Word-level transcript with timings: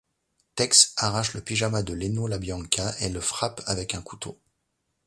Tex 0.55 0.95
arrache 0.97 1.35
le 1.35 1.41
pyjama 1.41 1.83
de 1.83 1.93
Léno 1.93 2.25
LaBianca 2.27 2.95
et 3.01 3.09
le 3.09 3.21
frappe 3.21 3.61
avec 3.67 3.93
un 3.93 4.01
couteau. 4.01 4.35